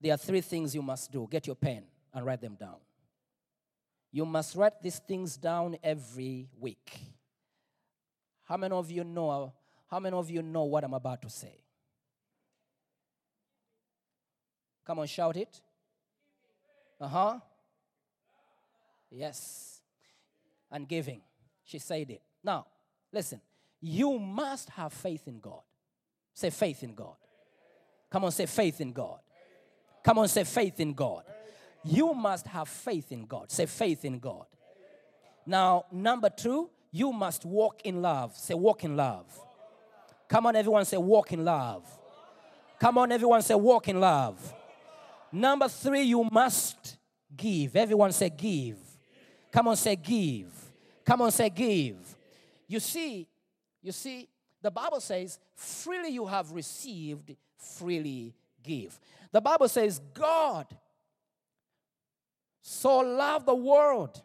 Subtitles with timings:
[0.00, 1.28] There are three things you must do.
[1.30, 2.76] Get your pen and write them down.
[4.12, 6.98] You must write these things down every week.
[8.44, 9.52] How many of you know
[9.86, 11.64] how many of you know what I'm about to say?
[14.86, 15.60] Come on, shout it.
[17.00, 17.38] Uh-huh.
[19.10, 19.80] Yes.
[20.70, 21.20] And giving.
[21.64, 22.22] She said it.
[22.42, 22.66] Now,
[23.12, 23.40] listen.
[23.80, 25.62] You must have faith in God.
[26.34, 27.16] Say faith in God.
[28.10, 29.20] Come on, say faith in God.
[30.02, 31.24] Come on, say faith in God.
[31.84, 33.50] You must have faith in God.
[33.50, 34.46] Say faith in God.
[35.46, 38.36] Now, number two, you must walk in love.
[38.36, 39.26] Say walk in love.
[40.28, 41.84] Come on, everyone, say walk in love.
[42.78, 44.54] Come on, everyone, say walk in love.
[45.32, 46.96] Number three, you must
[47.36, 47.76] give.
[47.76, 48.78] Everyone say give.
[49.50, 50.52] Come on, say give.
[51.04, 51.96] Come on, say give.
[52.68, 53.28] You see,
[53.82, 54.28] you see,
[54.62, 58.98] the Bible says, freely you have received, freely give.
[59.32, 60.66] The Bible says, God
[62.62, 64.22] so loved the world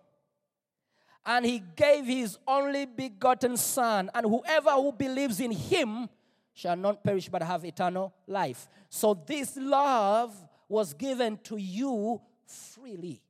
[1.26, 6.10] and he gave his only begotten son and whoever who believes in him
[6.54, 8.68] shall not perish but have eternal life.
[8.90, 10.34] So this love
[10.70, 13.22] was given to you freely.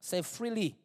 [0.00, 0.76] Say freely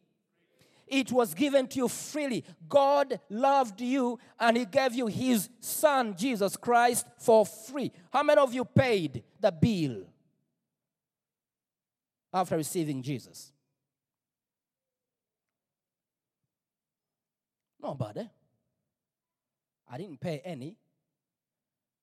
[0.86, 6.14] it was given to you freely god loved you and he gave you his son
[6.16, 10.04] jesus christ for free how many of you paid the bill
[12.32, 13.52] after receiving Jesus?
[17.82, 18.28] Nobody.
[19.90, 20.76] I didn't pay any.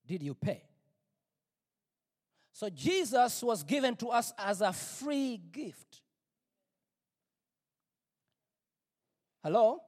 [0.06, 0.64] Did you pay?
[2.52, 6.02] So Jesus was given to us as a free gift.
[9.44, 9.82] Hello?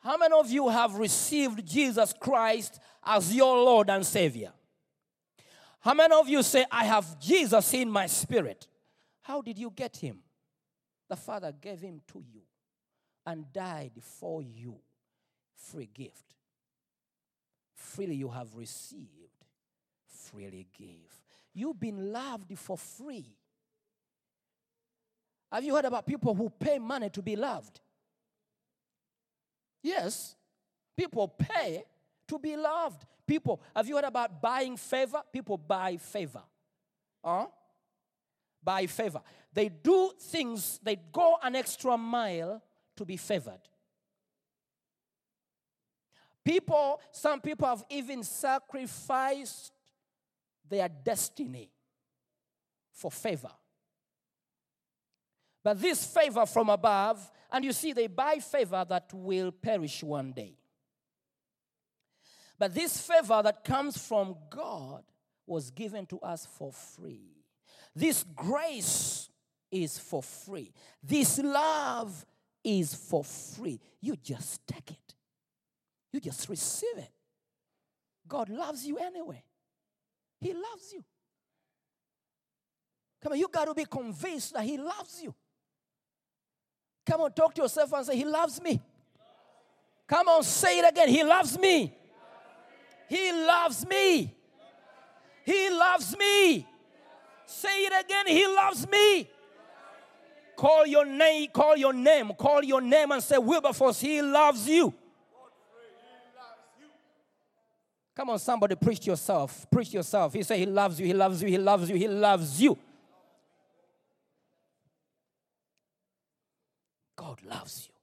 [0.00, 4.52] How many of you have received Jesus Christ as your Lord and Savior?
[5.80, 8.66] How many of you say, I have Jesus in my spirit?
[9.22, 10.18] How did you get him?
[11.08, 12.42] The Father gave him to you
[13.26, 14.76] and died for you.
[15.54, 16.34] Free gift.
[17.74, 19.44] Freely you have received,
[20.06, 21.22] freely give.
[21.52, 23.36] You've been loved for free.
[25.50, 27.80] Have you heard about people who pay money to be loved?
[29.82, 30.36] Yes,
[30.96, 31.84] people pay
[32.28, 33.04] to be loved.
[33.26, 35.22] People, have you heard about buying favor?
[35.32, 36.42] People buy favor.
[37.24, 37.46] Huh?
[38.62, 39.20] buy favor.
[39.52, 42.62] They do things, they go an extra mile
[42.96, 43.60] to be favored.
[46.44, 49.72] People, some people have even sacrificed
[50.68, 51.70] their destiny
[52.92, 53.50] for favor.
[55.62, 60.32] But this favor from above, and you see, they buy favor that will perish one
[60.32, 60.56] day.
[62.58, 65.04] But this favor that comes from God
[65.46, 67.44] was given to us for free.
[67.94, 69.28] This grace
[69.70, 70.72] is for free.
[71.02, 72.24] This love
[72.62, 73.80] is for free.
[74.00, 75.14] You just take it,
[76.12, 77.10] you just receive it.
[78.28, 79.42] God loves you anyway.
[80.40, 81.04] He loves you.
[83.20, 85.34] Come on, you got to be convinced that He loves you.
[87.10, 88.80] Come on, talk to yourself and say, He loves me.
[90.06, 91.08] Come on, say it again.
[91.08, 91.92] He loves me.
[93.08, 94.32] He loves me.
[95.44, 96.64] He loves me.
[97.46, 98.28] Say it again.
[98.28, 99.28] He loves me.
[100.56, 104.92] Call your name, call your name, call your name and say, Wilberforce, he loves you.
[108.14, 109.66] Come on, somebody, preach yourself.
[109.70, 110.34] Preach yourself.
[110.34, 112.78] He say he loves you, he loves you, he loves you, he loves you.
[117.30, 117.94] God loves you.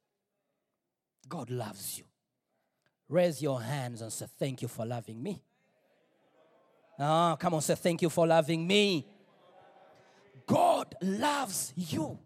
[1.27, 2.06] God loves you.
[3.09, 5.44] Raise your hands and say, Thank you for loving me.
[6.97, 9.06] Ah, come on, say, Thank you for loving me.
[10.45, 12.18] God loves you.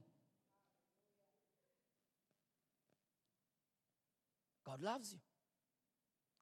[4.64, 5.20] God loves you.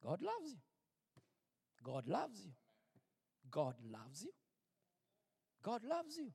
[0.03, 0.59] God loves you.
[1.81, 2.51] God loves you.
[3.49, 4.31] God loves you.
[5.63, 6.31] God loves you.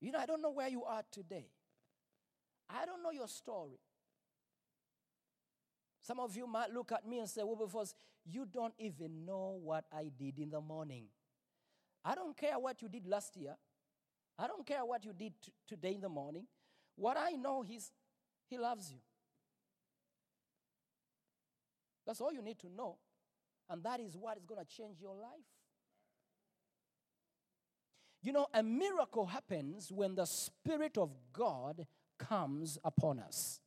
[0.00, 1.46] You know, I don't know where you are today.
[2.74, 3.78] I don't know your story.
[6.02, 7.94] Some of you might look at me and say, Wilberforce,
[8.26, 11.04] you don't even know what I did in the morning.
[12.04, 13.54] I don't care what you did last year.
[14.38, 16.46] I don't care what you did t- today in the morning.
[16.96, 17.92] What I know is
[18.50, 18.98] He loves you.
[22.06, 22.96] That's all you need to know.
[23.70, 25.46] And that is what is going to change your life.
[28.22, 31.86] You know, a miracle happens when the Spirit of God
[32.18, 33.60] comes upon us.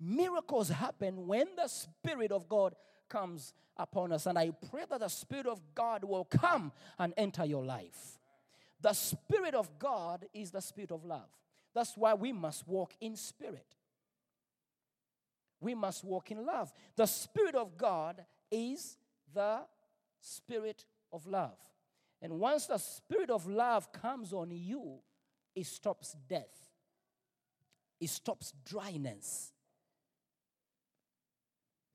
[0.00, 2.74] Miracles happen when the Spirit of God
[3.08, 4.26] comes upon us.
[4.26, 8.18] And I pray that the Spirit of God will come and enter your life.
[8.80, 11.28] The Spirit of God is the Spirit of love.
[11.74, 13.76] That's why we must walk in spirit.
[15.60, 16.72] We must walk in love.
[16.96, 18.96] The Spirit of God is
[19.34, 19.60] the
[20.18, 21.58] Spirit of love.
[22.22, 25.00] And once the Spirit of love comes on you,
[25.54, 26.70] it stops death,
[28.00, 29.52] it stops dryness,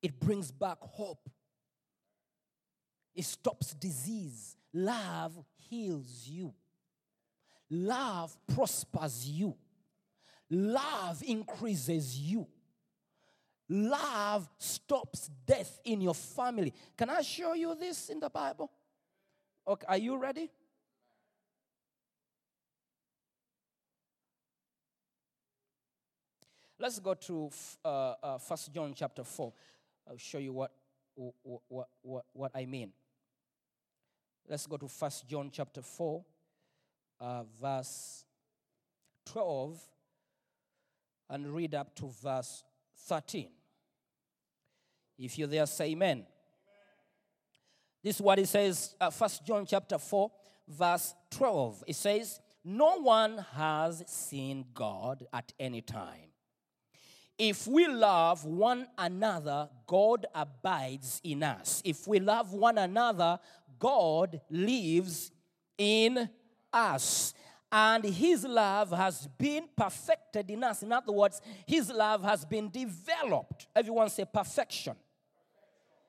[0.02, 1.30] it brings back hope,
[3.14, 4.56] it stops disease.
[4.74, 6.54] Love heals you,
[7.70, 9.56] love prospers you,
[10.50, 12.48] love increases you.
[13.68, 16.72] Love stops death in your family.
[16.96, 18.72] Can I show you this in the Bible?
[19.68, 20.52] Okay, are you ready?
[26.78, 27.50] Let's go to
[27.86, 28.40] uh, uh,
[28.74, 29.54] John chapter 4.
[30.10, 30.72] I'll show you what,
[31.16, 32.92] what, what, what, I mean.
[34.48, 36.24] Let's go to First John chapter 4,
[37.22, 38.26] uh, verse
[39.26, 39.82] 12,
[41.30, 42.64] and read up to verse
[43.08, 43.48] 13.
[45.18, 46.26] If you're there, say amen.
[48.04, 50.30] This is what it says, uh, 1 John chapter 4,
[50.68, 51.86] verse 12.
[51.88, 56.25] It says, No one has seen God at any time.
[57.38, 61.82] If we love one another, God abides in us.
[61.84, 63.40] If we love one another,
[63.78, 65.32] God lives
[65.78, 66.30] in
[66.72, 67.34] us.
[67.72, 70.82] And his love has been perfected in us.
[70.82, 73.68] In other words, his love has been developed.
[73.76, 74.96] Everyone say perfection.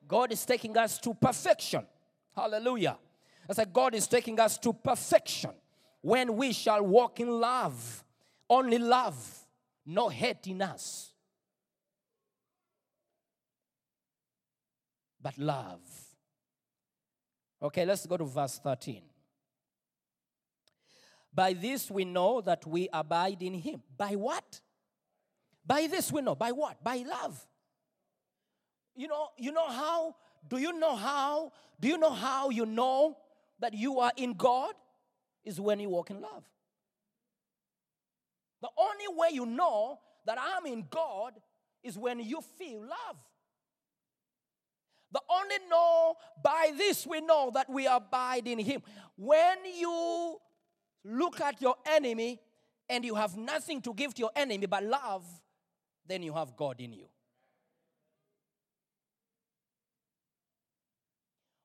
[0.07, 1.85] God is taking us to perfection.
[2.37, 2.97] Hallelujah.
[3.51, 5.51] I said, God is taking us to perfection
[6.03, 8.05] when we shall walk in love.
[8.49, 9.17] Only love,
[9.85, 11.13] no hate in us.
[15.27, 15.81] But love.
[17.61, 19.03] Okay, let's go to verse 13.
[21.35, 23.83] By this we know that we abide in him.
[23.99, 24.61] By what?
[25.67, 26.37] By this we know.
[26.37, 26.77] By what?
[26.85, 27.45] By love.
[28.95, 30.15] You know, you know how?
[30.47, 31.51] Do you know how?
[31.81, 33.17] Do you know how you know
[33.59, 34.75] that you are in God?
[35.45, 36.45] Is when you walk in love.
[38.63, 41.33] The only way you know that I'm in God
[41.83, 43.17] is when you feel love.
[45.13, 48.83] The only know by this we know that we abide in Him.
[49.17, 50.39] When you
[51.05, 52.41] look at your enemy
[52.89, 55.25] and you have nothing to give to your enemy but love,
[56.07, 57.07] then you have God in you.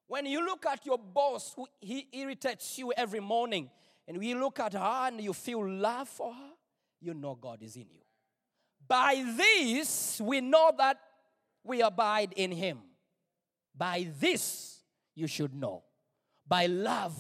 [0.08, 3.70] When you look at your boss who he irritates you every morning,
[4.08, 6.50] and we look at her and you feel love for her,
[7.00, 8.02] you know God is in you.
[8.88, 11.00] By this we know that
[11.64, 12.80] we abide in him.
[13.82, 14.84] By this
[15.16, 15.82] you should know.
[16.48, 17.18] By love.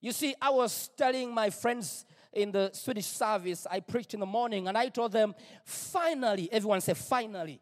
[0.00, 4.26] You see, I was telling my friends in the Swedish service, I preached in the
[4.26, 5.34] morning, and I told them,
[5.66, 7.60] finally, everyone say, finally.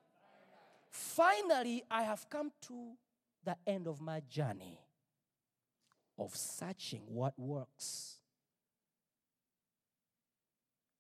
[0.89, 2.93] Finally, I have come to
[3.43, 4.79] the end of my journey
[6.17, 8.19] of searching what works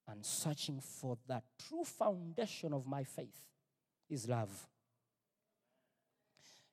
[0.08, 3.46] and searching for that true foundation of my faith
[4.08, 4.69] is love.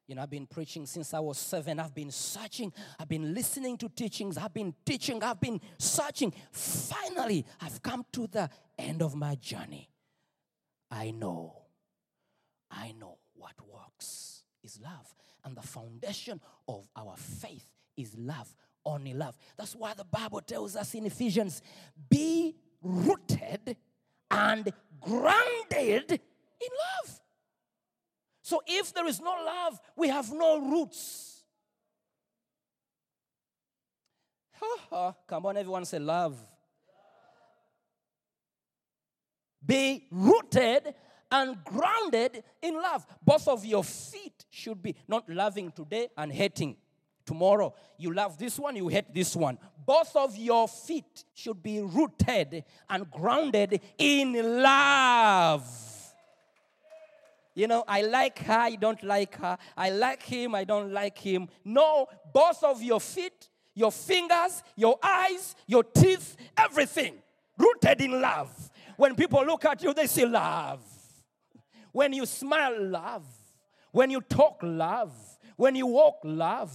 [0.08, 1.82] You know, I've been preaching since I was seven.
[1.82, 2.72] I've been searching.
[2.98, 4.38] I've been listening to teachings.
[4.38, 5.22] I've been teaching.
[5.22, 6.34] I've been searching.
[6.52, 8.50] Finally, I've come to the
[8.80, 9.90] end of my journey.
[10.90, 11.54] I know.
[12.72, 15.14] I know what works is love.
[15.44, 18.56] And the foundation of our faith is love.
[18.86, 19.38] Only love.
[19.58, 21.62] That's why the Bible tells us in Ephesians
[22.10, 23.76] be rooted
[24.32, 24.72] and
[25.02, 26.70] grounded in
[27.06, 27.20] love.
[28.48, 31.44] So if there is no love, we have no roots.
[35.28, 36.40] Come on, everyone say love.
[39.66, 40.96] Be rooted
[41.30, 43.06] and grounded in love.
[43.22, 46.78] Both of your feet should be not loving today and hating
[47.26, 49.58] Tomorrow, you love this one, you hate this one.
[49.86, 55.87] Both of your feet should be rooted and grounded in love.
[57.58, 59.58] You know, I like her, I don't like her.
[59.76, 61.50] I like him, I don't like him.
[61.66, 67.16] No, both of your feet, your fingers, your eyes, your teeth, everything
[67.58, 68.52] rooted in love.
[68.96, 70.82] When people look at you, they see love.
[71.92, 73.26] When you smile, love.
[73.92, 75.12] When you talk, love.
[75.56, 76.72] When you walk, love.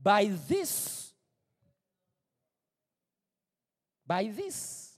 [0.00, 1.12] By this,
[4.06, 4.96] by this.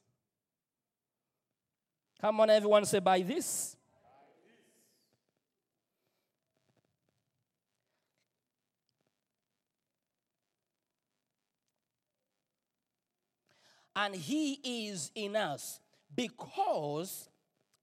[2.21, 3.78] Come on, everyone, say by this.
[13.99, 15.81] And he is in us
[16.14, 17.28] because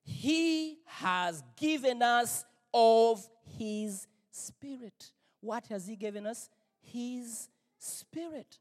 [0.01, 5.11] he has given us of his spirit.
[5.41, 6.49] What has he given us?
[6.81, 8.59] His spirit.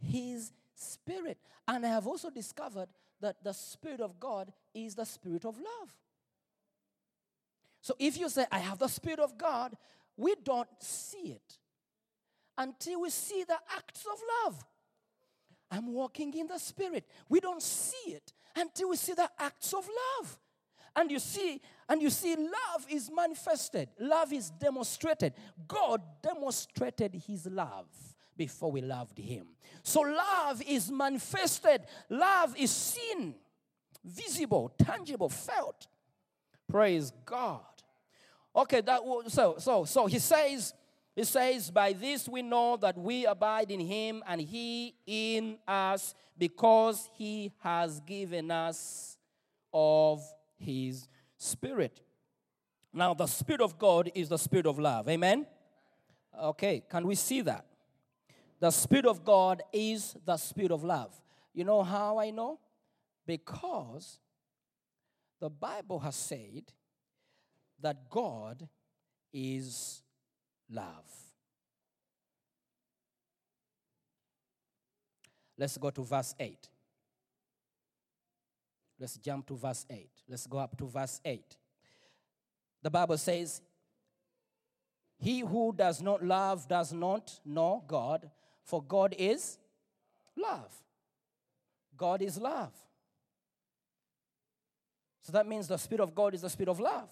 [0.00, 1.38] His spirit.
[1.68, 2.88] And I have also discovered
[3.20, 5.94] that the spirit of God is the spirit of love.
[7.80, 9.76] So if you say, I have the spirit of God,
[10.16, 11.58] we don't see it
[12.56, 14.64] until we see the acts of love.
[15.70, 17.04] I'm walking in the spirit.
[17.28, 20.38] We don't see it until we see the acts of love.
[20.96, 25.32] And you see, and you see, love is manifested, love is demonstrated.
[25.66, 27.86] God demonstrated his love
[28.36, 29.46] before we loved him.
[29.82, 33.34] So love is manifested, love is seen,
[34.04, 35.86] visible, tangible, felt.
[36.68, 37.60] Praise God.
[38.54, 40.74] Okay, that so so so he says
[41.18, 46.14] he says by this we know that we abide in him and he in us
[46.38, 49.18] because he has given us
[49.74, 50.22] of
[50.58, 52.02] his spirit.
[52.92, 55.08] Now the spirit of God is the spirit of love.
[55.08, 55.44] Amen.
[56.40, 57.66] Okay, can we see that?
[58.60, 61.20] The spirit of God is the spirit of love.
[61.52, 62.60] You know how I know?
[63.26, 64.20] Because
[65.40, 66.72] the Bible has said
[67.80, 68.68] that God
[69.32, 70.04] is
[70.70, 71.04] love.
[75.56, 76.68] Let's go to verse 8.
[79.00, 80.08] Let's jump to verse 8.
[80.28, 81.56] Let's go up to verse 8.
[82.82, 83.60] The Bible says,
[85.18, 88.30] He who does not love does not know God,
[88.62, 89.58] for God is
[90.36, 90.72] love.
[91.96, 92.72] God is love.
[95.22, 97.10] So that means the Spirit of God is the Spirit of love.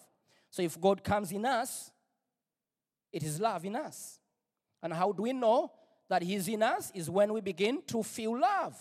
[0.50, 1.90] So if God comes in us,
[3.12, 4.18] it is love in us.
[4.82, 5.72] And how do we know
[6.08, 6.90] that He's in us?
[6.94, 8.76] Is when we begin to feel love.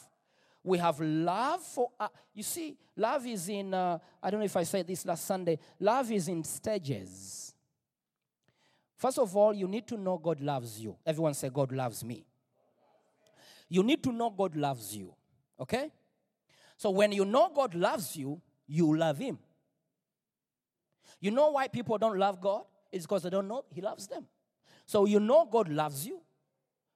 [0.64, 4.58] We have love for, uh, you see, love is in, uh, I don't know if
[4.58, 7.54] I said this last Sunday, love is in stages.
[8.98, 10.96] First of all, you need to know God loves you.
[11.06, 12.26] Everyone say, God loves me.
[13.70, 15.14] You need to know God loves you.
[15.60, 15.92] Okay?
[16.78, 19.38] So when you know God loves you, you love Him.
[21.20, 22.64] You know why people don't love God?
[22.96, 24.26] It's because they don't know He loves them.
[24.86, 26.22] So you know God loves you,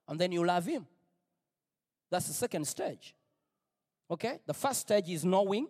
[0.08, 0.88] and then you love Him.
[2.10, 3.14] That's the second stage.
[4.10, 4.40] Okay?
[4.46, 5.68] The first stage is knowing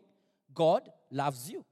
[0.54, 1.66] God loves you.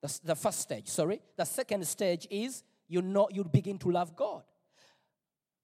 [0.00, 1.20] That's the first stage, sorry.
[1.36, 4.42] The second stage is you know you begin to love God.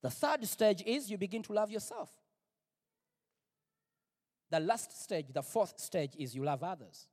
[0.02, 2.10] The third stage is you begin to love yourself.
[4.50, 7.06] The last stage, the fourth stage is you love others.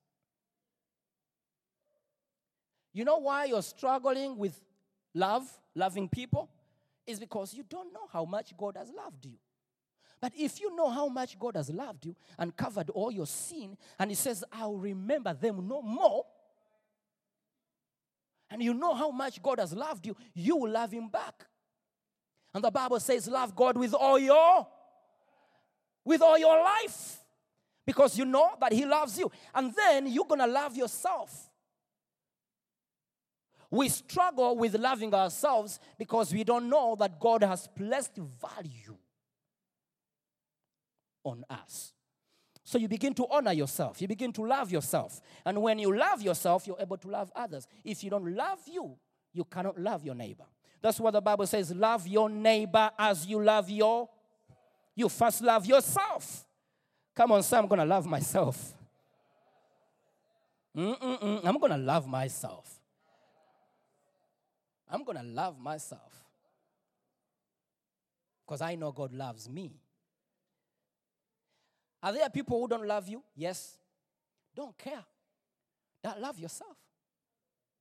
[2.98, 4.60] You know why you're struggling with
[5.14, 6.50] love, loving people?
[7.06, 9.36] Is because you don't know how much God has loved you.
[10.20, 13.78] But if you know how much God has loved you and covered all your sin,
[14.00, 16.26] and He says, I'll remember them no more,
[18.50, 21.46] and you know how much God has loved you, you will love Him back.
[22.52, 24.66] And the Bible says, Love God with all your
[26.04, 27.20] with all your life
[27.86, 29.32] because you know that He loves you.
[29.54, 31.47] And then you're going to love yourself.
[33.70, 38.96] We struggle with loving ourselves because we don't know that God has placed value
[41.24, 41.94] on us.
[42.64, 45.22] So you begin to honor yourself, you begin to love yourself.
[45.46, 47.68] And when you love yourself, you're able to love others.
[47.84, 48.96] If you don't love you,
[49.34, 50.46] you cannot love your neighbor.
[50.82, 54.10] That's what the Bible says love your neighbor as you love your
[54.98, 56.44] you first love yourself.
[57.16, 58.74] Come on, say, I'm going to love myself.
[60.76, 62.77] Mm-mm-mm, I'm going to love myself.
[64.90, 66.14] I'm going to love myself.
[68.46, 69.74] Because I know God loves me.
[72.02, 73.22] Are there people who don't love you?
[73.36, 73.78] Yes.
[74.56, 75.04] Don't care.
[76.04, 76.78] That love yourself.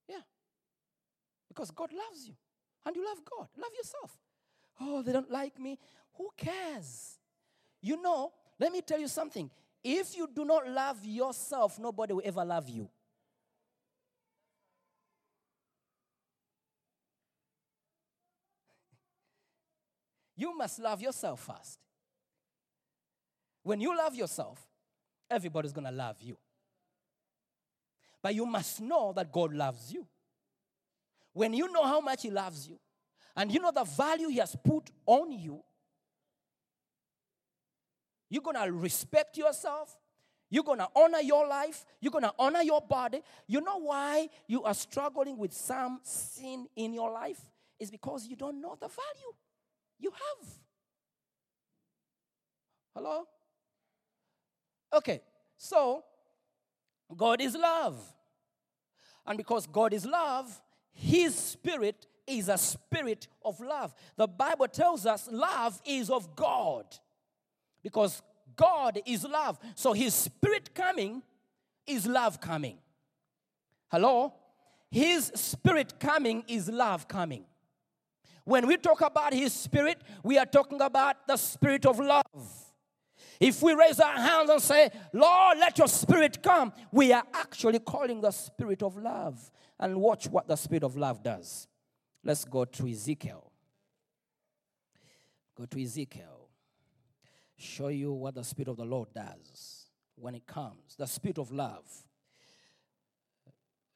[0.09, 0.23] Yeah.
[1.49, 2.35] Because God loves you.
[2.85, 3.49] And you love God.
[3.57, 4.19] Love yourself.
[4.81, 5.79] Oh, they don't like me.
[6.15, 7.19] Who cares?
[7.81, 9.51] You know, let me tell you something.
[9.85, 12.89] If you do not love yourself, nobody will ever love you.
[20.37, 21.79] You must love yourself first.
[23.63, 24.65] When you love yourself,
[25.31, 26.37] everybody's going to love you.
[28.23, 30.07] But you must know that God loves you.
[31.33, 32.79] When you know how much He loves you,
[33.35, 35.63] and you know the value He has put on you,
[38.29, 39.97] you're going to respect yourself.
[40.49, 41.85] You're going to honor your life.
[42.01, 43.21] You're going to honor your body.
[43.47, 47.41] You know why you are struggling with some sin in your life?
[47.79, 49.35] Is because you don't know the value
[49.99, 50.49] you have.
[52.95, 53.25] Hello?
[54.93, 55.21] Okay,
[55.57, 56.05] so
[57.15, 57.99] God is love.
[59.27, 60.63] And because God is love,
[60.93, 63.95] His spirit is a spirit of love.
[64.17, 66.87] The Bible tells us love is of God
[67.83, 68.23] because
[68.57, 69.59] God is love.
[69.75, 71.23] So His spirit coming
[71.87, 72.79] is love coming.
[73.91, 74.33] Hello?
[74.91, 77.45] His spirit coming is love coming.
[78.47, 82.23] When we talk about His spirit, we are talking about the spirit of love.
[83.41, 87.81] If we raise our hands and say, Lord, let your spirit come, we are actually
[87.81, 89.51] calling the spirit of love.
[89.81, 91.67] And watch what the spirit of love does.
[92.23, 93.51] Let's go to Ezekiel.
[95.59, 96.49] Go to Ezekiel.
[97.57, 100.95] Show you what the spirit of the Lord does when it comes.
[100.97, 101.85] The spirit of love.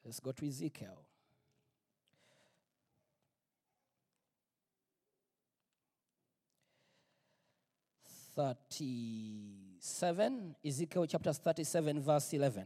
[0.03, 1.05] Let's go to Ezekiel.
[8.35, 9.75] Thirty-seven,
[10.65, 12.65] Ezekiel chapter thirty-seven, verse eleven.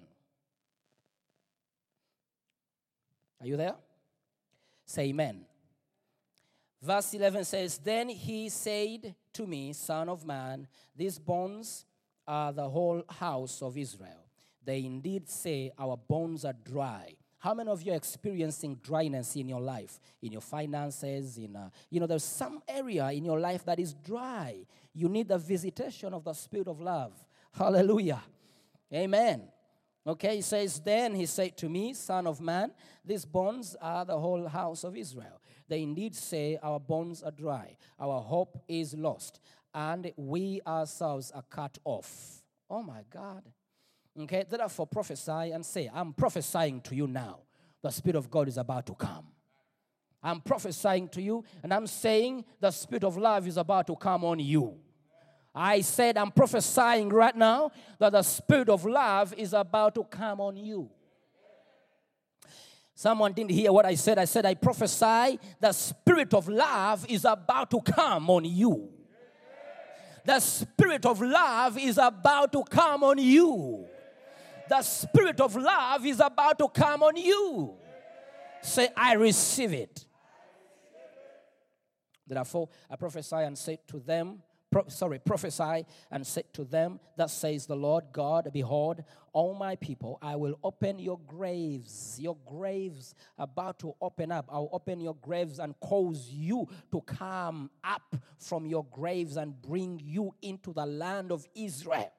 [3.42, 3.76] Are you there?
[4.86, 5.46] Say amen.
[6.82, 11.86] Verse 11 says, Then he said to me, Son of man, these bones
[12.28, 14.24] are the whole house of Israel.
[14.64, 17.16] They indeed say, Our bones are dry.
[17.46, 21.38] How many of you are experiencing dryness in your life, in your finances?
[21.38, 24.66] In uh, you know, there's some area in your life that is dry.
[24.96, 27.14] You need the visitation of the Spirit of love.
[27.56, 28.24] Hallelujah.
[28.92, 29.44] Amen.
[30.08, 32.72] Okay, he says, Then he said to me, Son of man,
[33.06, 35.40] these bones are the whole house of Israel.
[35.68, 39.40] They indeed say, Our bones are dry, our hope is lost,
[39.72, 42.42] and we ourselves are cut off.
[42.72, 43.44] Oh my God.
[44.18, 47.40] Okay, therefore prophesy and say, I'm prophesying to you now.
[47.82, 49.26] The Spirit of God is about to come.
[50.24, 54.24] I'm prophesying to you, and I'm saying the Spirit of love is about to come
[54.24, 54.78] on you.
[55.54, 60.42] I said, I'm prophesying right now that the Spirit of love is about to come
[60.42, 60.90] on you.
[62.96, 64.18] Someone didn't hear what I said.
[64.18, 68.90] I said, I prophesy the Spirit of love is about to come on you.
[70.24, 73.86] The Spirit of love is about to come on you.
[74.70, 77.74] The Spirit of love is about to come on you.
[78.62, 80.06] Say, I receive it.
[82.28, 87.30] Therefore, I prophesy and say to them, pro- sorry, prophesy and say to them, that
[87.30, 93.14] says the Lord God, Behold, all my people, I will open your graves, your graves
[93.38, 94.46] about to open up.
[94.50, 100.02] I'll open your graves and cause you to come up from your graves and bring
[100.04, 102.12] you into the land of Israel.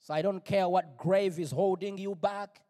[0.00, 2.60] So I don't care what grave is holding you back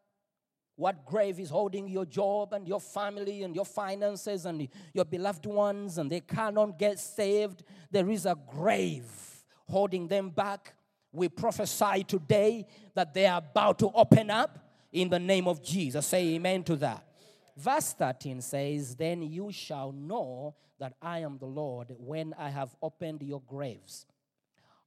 [0.79, 5.45] what grave is holding your job and your family and your finances and your beloved
[5.45, 7.63] ones and they cannot get saved.
[7.91, 9.03] There is a grave
[9.67, 10.73] holding them back.
[11.11, 12.65] We prophesy today
[12.95, 14.57] that they are about to open up
[14.93, 16.05] in the name of jesus.
[16.05, 17.03] Say amen to that.
[17.57, 22.73] Verse 13 says then you shall know that i am the lord when i have
[22.81, 24.05] opened your graves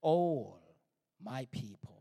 [0.01, 0.59] all
[1.23, 1.92] my people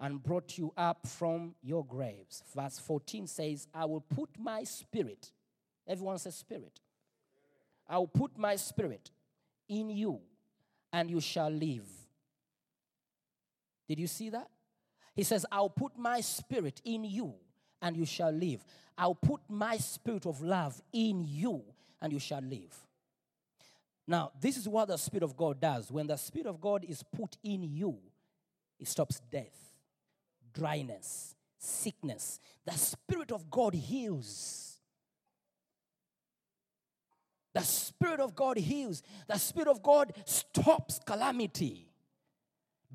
[0.00, 2.42] and brought you up from your graves.
[2.54, 5.30] Verse 14 says, I will put my spirit,
[5.86, 6.80] everyone says spirit.
[7.86, 9.10] I will put my spirit
[9.68, 10.20] in you,
[10.92, 11.86] and you shall live.
[13.88, 14.48] Did you see that?
[15.14, 17.34] He says, I'll put my spirit in you,
[17.82, 18.64] and you shall live.
[18.96, 21.62] I'll put my spirit of love in you,
[22.00, 22.74] and you shall live.
[24.06, 25.90] Now, this is what the Spirit of God does.
[25.92, 27.96] When the Spirit of God is put in you,
[28.78, 29.69] it stops death
[30.52, 32.40] dryness, sickness.
[32.64, 34.78] The Spirit of God heals.
[37.52, 39.02] The Spirit of God heals.
[39.28, 41.88] The Spirit of God stops calamity,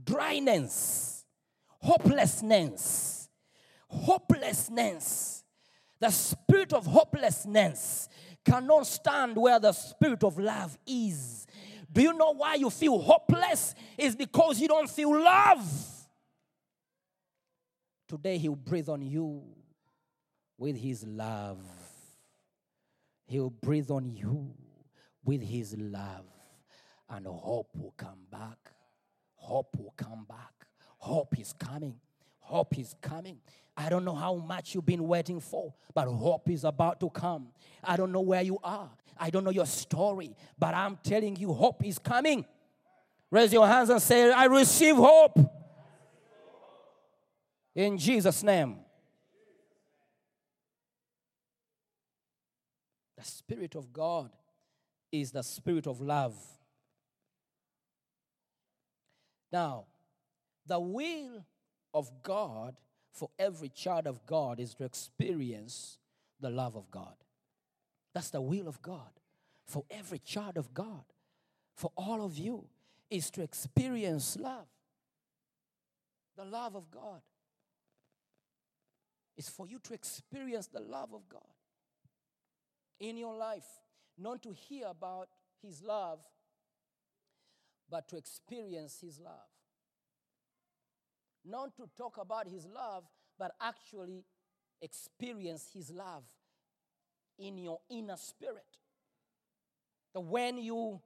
[0.03, 1.25] dryness,
[1.79, 3.29] hopelessness.
[3.87, 5.43] Hopelessness.
[5.99, 8.09] The spirit of hopelessness
[8.43, 11.47] cannot stand where the spirit of love is.
[11.91, 13.73] Do you know why you feel hopeless?
[13.97, 15.63] It's because you don't feel love.
[18.15, 19.43] Today, He'll breathe on you
[20.57, 21.59] with His love.
[23.25, 24.53] He'll breathe on you
[25.25, 26.23] with His love,
[27.09, 28.71] and hope will come back.
[29.35, 30.53] Hope will come back.
[30.97, 31.95] Hope is coming.
[32.39, 33.39] Hope is coming.
[33.75, 37.49] I don't know how much you've been waiting for, but hope is about to come.
[37.83, 38.91] I don't know where you are.
[39.17, 42.45] I don't know your story, but I'm telling you, hope is coming.
[43.29, 45.37] Raise your hands and say, I receive hope.
[47.75, 48.77] In Jesus' name.
[53.17, 54.31] The Spirit of God
[55.11, 56.35] is the Spirit of love.
[59.51, 59.85] Now,
[60.65, 61.45] the will
[61.93, 62.75] of God
[63.11, 65.97] for every child of God is to experience
[66.39, 67.15] the love of God.
[68.13, 69.11] That's the will of God
[69.65, 71.03] for every child of God,
[71.75, 72.65] for all of you,
[73.09, 74.67] is to experience love.
[76.37, 77.21] The love of God
[79.37, 81.41] is for you to experience the love of God
[82.99, 83.65] in your life,
[84.17, 85.27] not to hear about
[85.61, 86.19] His love,
[87.89, 89.49] but to experience His love.
[91.43, 93.03] Not to talk about His love,
[93.37, 94.23] but actually
[94.81, 96.23] experience His love
[97.37, 98.63] in your inner spirit.
[100.13, 101.01] That when you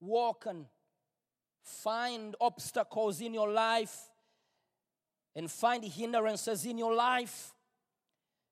[0.00, 0.64] walk and
[1.62, 4.08] find obstacles in your life,
[5.34, 7.54] and find hindrances in your life,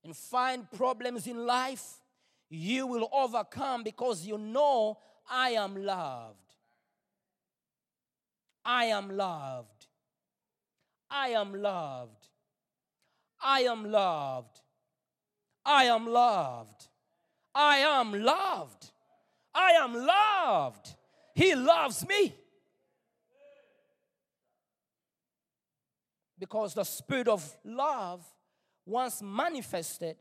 [0.03, 1.99] and find problems in life,
[2.49, 4.97] you will overcome because you know
[5.29, 6.37] I am loved.
[8.63, 9.87] I am loved.
[11.09, 12.27] I am loved.
[13.41, 14.61] I am loved.
[15.65, 16.87] I am loved.
[17.53, 18.91] I am loved.
[19.53, 20.95] I am loved.
[21.35, 22.35] He loves me.
[26.39, 28.25] Because the spirit of love,
[28.85, 30.15] once manifested,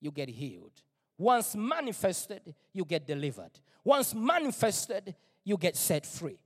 [0.00, 0.82] you get healed.
[1.16, 3.52] Once manifested, you get delivered.
[3.82, 6.38] Once manifested, you get set free.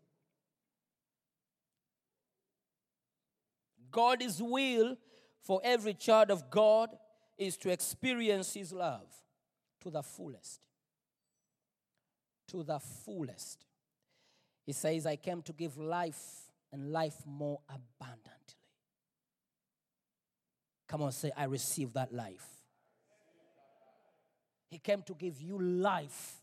[3.91, 4.97] God's will
[5.43, 6.91] for every child of God
[7.39, 9.09] is to experience His love
[9.81, 10.61] to the fullest.
[12.49, 13.65] To the fullest.
[14.65, 18.33] He says, I came to give life and life more abundantly.
[20.89, 22.47] Come on, say, I receive that life.
[24.69, 26.43] He came to give you life,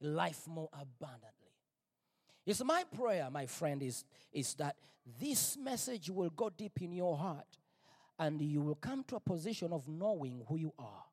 [0.00, 1.30] life more abundantly.
[2.46, 4.76] It's my prayer, my friend, is, is that
[5.20, 7.58] this message will go deep in your heart
[8.18, 11.04] and you will come to a position of knowing who you are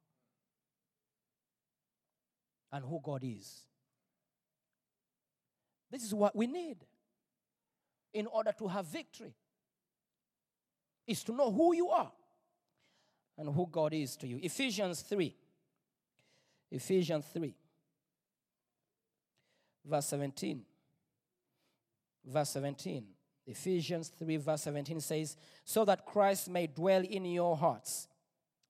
[2.71, 3.63] and who God is.
[5.89, 6.78] This is what we need
[8.13, 9.34] in order to have victory
[11.08, 12.12] is to know who you are
[13.38, 14.39] and who God is to you.
[14.41, 15.36] Ephesians 3.
[16.71, 17.54] Ephesians 3,
[19.86, 20.62] verse 17.
[22.26, 23.04] Verse 17.
[23.47, 28.08] Ephesians 3, verse 17 says, So that Christ may dwell in your hearts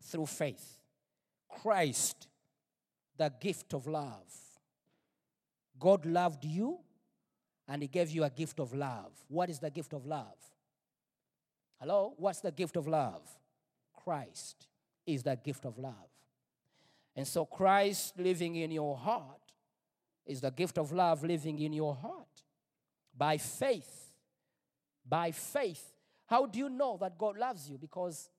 [0.01, 0.80] through faith.
[1.62, 2.27] Christ,
[3.17, 4.32] the gift of love.
[5.77, 6.80] God loved you
[7.71, 9.13] and He gave you a gift of love.
[9.29, 10.36] What is the gift of love?
[11.79, 12.13] Hello?
[12.17, 13.21] What's the gift of love?
[14.03, 14.67] Christ
[15.07, 16.12] is the gift of love.
[17.15, 19.53] And so, Christ living in your heart
[20.25, 22.43] is the gift of love living in your heart
[23.17, 24.12] by faith.
[25.07, 25.93] By faith.
[26.25, 27.77] How do you know that God loves you?
[27.77, 28.29] Because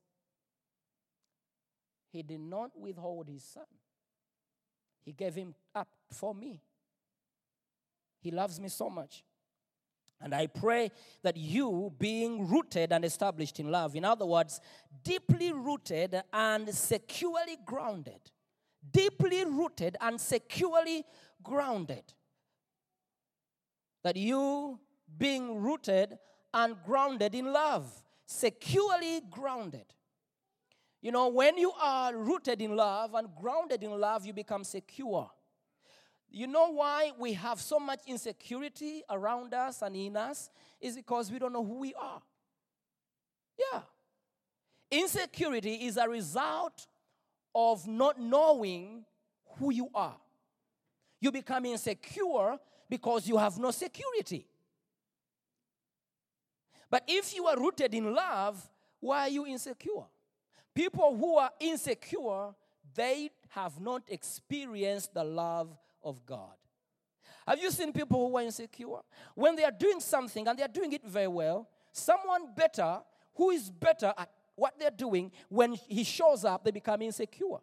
[2.10, 3.64] He did not withhold His Son,
[5.06, 6.60] He gave Him up for me.
[8.22, 9.24] He loves me so much.
[10.20, 14.60] And I pray that you, being rooted and established in love, in other words,
[15.02, 18.30] deeply rooted and securely grounded,
[18.92, 21.04] deeply rooted and securely
[21.42, 22.04] grounded,
[24.04, 24.78] that you,
[25.18, 26.16] being rooted
[26.54, 27.90] and grounded in love,
[28.24, 29.86] securely grounded.
[31.00, 35.28] You know, when you are rooted in love and grounded in love, you become secure.
[36.32, 40.48] You know why we have so much insecurity around us and in us?
[40.80, 42.22] Is because we don't know who we are.
[43.58, 43.82] Yeah.
[44.90, 46.86] Insecurity is a result
[47.54, 49.04] of not knowing
[49.58, 50.16] who you are.
[51.20, 54.46] You become insecure because you have no security.
[56.90, 58.66] But if you are rooted in love,
[59.00, 60.04] why are you insecure?
[60.74, 62.54] People who are insecure
[62.94, 65.68] they have not experienced the love
[66.04, 66.54] of God.
[67.46, 69.00] Have you seen people who are insecure?
[69.34, 73.00] When they are doing something and they are doing it very well, someone better,
[73.34, 77.58] who is better at what they're doing, when he shows up, they become insecure.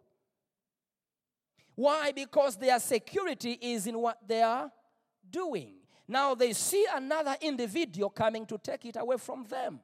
[1.74, 2.12] Why?
[2.12, 4.70] Because their security is in what they are
[5.30, 5.76] doing.
[6.06, 9.80] Now they see another individual coming to take it away from them.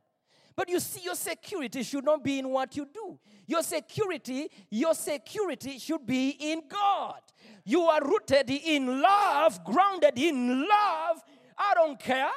[0.56, 3.18] But you see, your security should not be in what you do.
[3.46, 7.20] Your security, your security should be in God.
[7.64, 11.22] You are rooted in love, grounded in love.
[11.58, 12.30] I don't care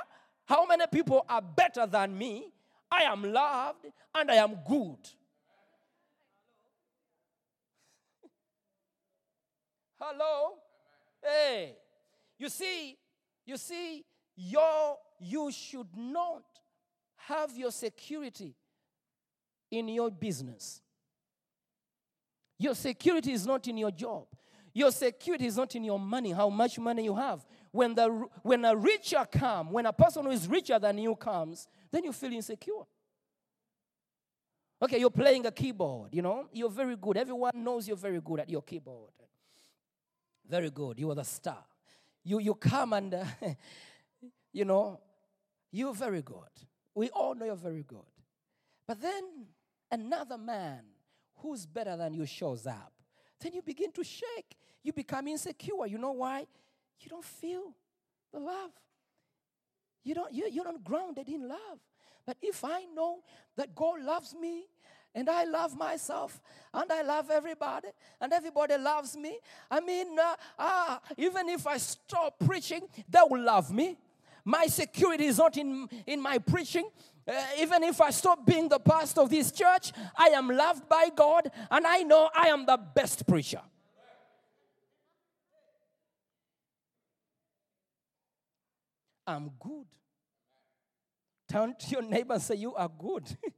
[0.46, 2.52] how many people are better than me.
[2.92, 4.98] I am loved and I am good.
[10.00, 10.56] Hello?
[11.24, 11.78] Hey.
[12.38, 12.98] You see,
[13.46, 14.04] you see,
[14.36, 16.44] your you should not
[17.30, 18.56] have your security
[19.72, 20.82] in your business.
[22.58, 24.26] Your security is not in your job.
[24.74, 27.46] Your security is not in your money, how much money you have.
[27.72, 28.08] When, the,
[28.42, 32.12] when a richer comes, when a person who is richer than you comes, then you
[32.12, 32.84] feel insecure.
[34.82, 37.18] Okay, you're playing a keyboard, you know, you're very good.
[37.18, 39.12] Everyone knows you're very good at your keyboard.
[40.48, 41.00] Very good.
[41.00, 41.64] You are the star.
[42.24, 43.26] You, you come and, uh,
[44.54, 45.00] you know,
[45.72, 46.50] you're very good.
[47.00, 48.12] We all know you're very good.
[48.86, 49.24] But then
[49.90, 50.82] another man
[51.38, 52.92] who's better than you shows up.
[53.40, 54.58] Then you begin to shake.
[54.84, 55.88] You become insecure.
[55.88, 56.46] You know why?
[57.00, 57.74] You don't feel
[58.34, 58.72] the love.
[60.04, 61.80] You don't, you, you're not grounded in love.
[62.26, 63.20] But if I know
[63.56, 64.66] that God loves me
[65.16, 66.42] and I love myself
[66.74, 67.88] and I love everybody
[68.20, 69.40] and everybody loves me,
[69.72, 73.96] I mean, uh, ah, even if I stop preaching, they will love me.
[74.46, 76.90] My security is not in, in my preaching.
[77.28, 81.10] Uh, even if I stop being the pastor of this church, I am loved by
[81.16, 83.62] God and I know I am the best preacher.
[89.28, 89.86] I'm good.
[91.48, 93.38] Turn to your neighbor and say, You are good.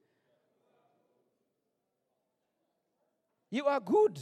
[3.50, 4.20] you are good.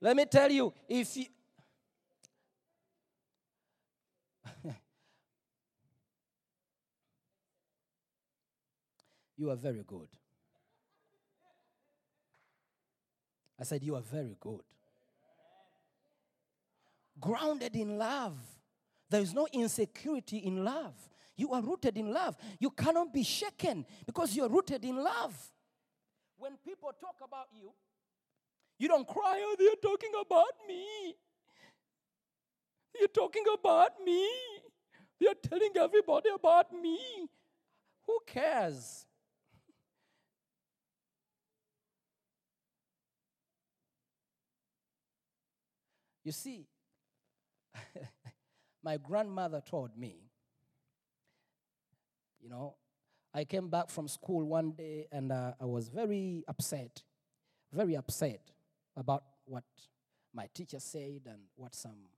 [0.00, 1.26] Let me tell you, if you,
[9.36, 10.08] you are very good.
[13.58, 14.62] I said, You are very good.
[17.20, 18.36] Grounded in love.
[19.08, 20.94] There is no insecurity in love.
[21.36, 22.36] You are rooted in love.
[22.58, 25.36] You cannot be shaken because you're rooted in love.
[26.36, 27.72] When people talk about you,
[28.78, 31.14] you don't cry, oh, they're talking about me.
[32.98, 34.28] They're talking about me.
[35.20, 36.98] They're telling everybody about me.
[38.06, 39.06] Who cares?
[46.24, 46.66] You see,
[48.82, 50.16] my grandmother told me,
[52.40, 52.76] you know,
[53.34, 57.02] I came back from school one day and uh, I was very upset,
[57.72, 58.40] very upset
[58.96, 59.64] about what
[60.32, 62.08] my teacher said and what some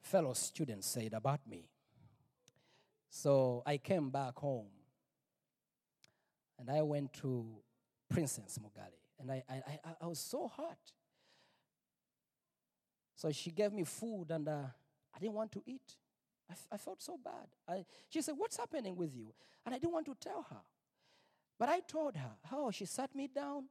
[0.00, 1.68] fellow students said about me.
[3.10, 4.68] So I came back home
[6.58, 7.46] and I went to
[8.08, 10.92] Princess Mugali and I, I, I, I was so hurt.
[13.16, 14.62] So she gave me food and uh,
[15.14, 15.96] I didn't want to eat.
[16.48, 17.48] I, f- I felt so bad.
[17.66, 19.32] I, she said, What's happening with you?
[19.64, 20.60] And I didn't want to tell her.
[21.58, 22.30] But I told her.
[22.44, 22.70] How?
[22.70, 23.64] She sat me down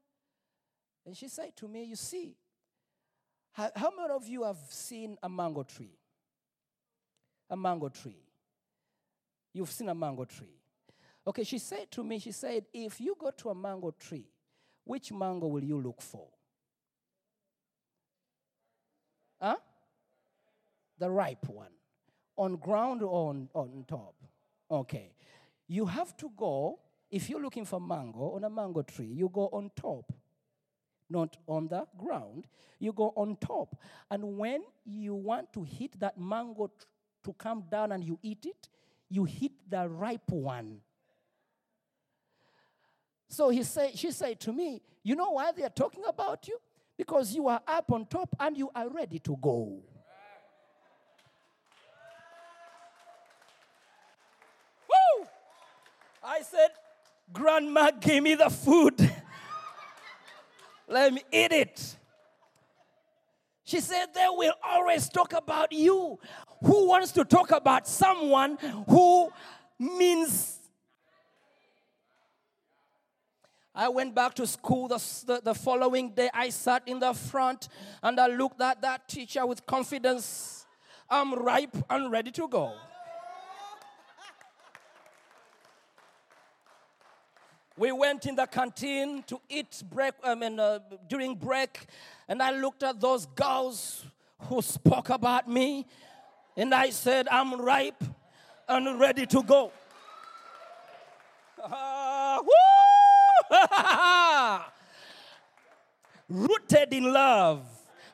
[1.05, 2.35] and she said to me, You see,
[3.53, 5.95] how, how many of you have seen a mango tree?
[7.51, 8.17] A mango tree.
[9.53, 10.59] You've seen a mango tree.
[11.27, 14.25] Okay, she said to me, She said, If you go to a mango tree,
[14.83, 16.27] which mango will you look for?
[19.41, 19.57] Huh?
[20.99, 21.71] The ripe one.
[22.37, 24.15] On ground or on, on top?
[24.69, 25.13] Okay.
[25.67, 29.49] You have to go, if you're looking for mango on a mango tree, you go
[29.51, 30.11] on top,
[31.09, 32.47] not on the ground.
[32.79, 33.75] You go on top.
[34.11, 36.71] And when you want to hit that mango
[37.23, 38.69] to come down and you eat it,
[39.09, 40.81] you hit the ripe one.
[43.27, 46.57] So he said, she said to me, You know why they are talking about you?
[46.97, 49.81] Because you are up on top and you are ready to go.
[54.89, 55.27] Woo!
[56.23, 56.69] I said,
[57.33, 58.97] Grandma gave me the food.
[60.87, 61.97] Let me eat it.
[63.65, 66.19] She said, They will always talk about you.
[66.61, 69.29] Who wants to talk about someone who
[69.79, 70.54] means
[73.75, 76.29] I went back to school the, the, the following day.
[76.33, 77.67] I sat in the front
[78.01, 80.65] and I looked at that teacher with confidence.
[81.09, 82.73] I'm ripe and ready to go.
[87.77, 91.87] We went in the canteen to eat break, I mean, uh, during break,
[92.29, 94.05] and I looked at those girls
[94.43, 95.85] who spoke about me,
[96.55, 98.01] and I said, I'm ripe
[98.69, 99.73] and ready to go.
[101.69, 102.84] Woo!
[106.29, 107.65] Rooted in love,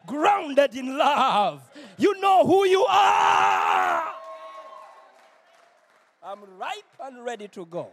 [0.05, 1.61] grounded in love.
[1.97, 4.03] You know who you are.
[6.23, 7.87] I'm ripe and ready to go.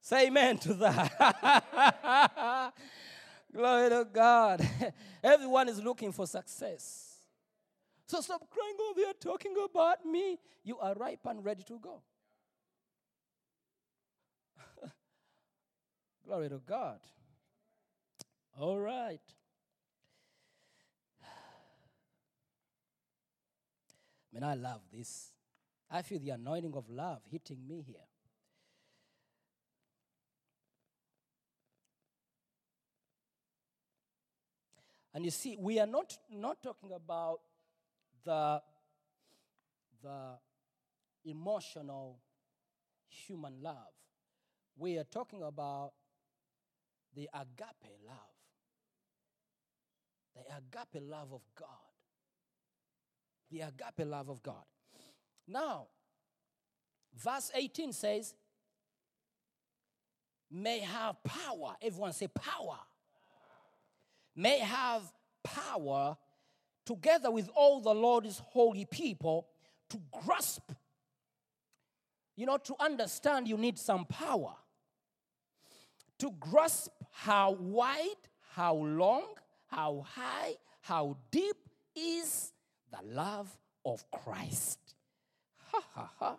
[0.00, 2.72] Say amen to that.
[3.54, 4.68] Glory to God.
[5.22, 7.16] Everyone is looking for success.
[8.06, 10.38] So stop crying, they are talking about me.
[10.62, 12.02] You are ripe and ready to go.
[16.26, 16.98] Glory to God.
[18.58, 19.20] All right.
[24.32, 25.30] Man, I love this.
[25.88, 28.00] I feel the anointing of love hitting me here.
[35.14, 37.38] And you see, we are not, not talking about
[38.24, 38.60] the,
[40.02, 40.38] the
[41.24, 42.18] emotional
[43.08, 43.94] human love.
[44.76, 45.92] We are talking about
[47.16, 48.16] the agape love.
[50.34, 51.68] The agape love of God.
[53.50, 54.64] The agape love of God.
[55.48, 55.86] Now,
[57.16, 58.34] verse 18 says,
[60.50, 61.74] may have power.
[61.82, 62.78] Everyone say power
[64.36, 65.02] may have
[65.42, 66.16] power
[66.84, 69.48] together with all the Lord's holy people
[69.88, 70.70] to grasp.
[72.36, 74.52] You know, to understand, you need some power.
[76.18, 79.24] To grasp how wide, how long,
[79.68, 81.56] how high, how deep
[81.96, 82.52] is
[82.92, 83.48] the love
[83.86, 84.78] of Christ.
[85.72, 86.36] Ha ha ha.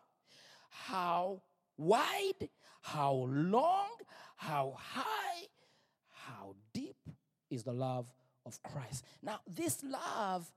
[0.70, 1.42] How
[1.78, 2.50] wide,
[2.82, 3.90] how long,
[4.36, 5.48] how high,
[6.12, 7.10] how deep
[7.50, 8.06] is the love
[8.46, 9.04] of Christ.
[9.24, 10.50] Now, this love,